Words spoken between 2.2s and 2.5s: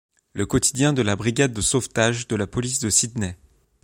de la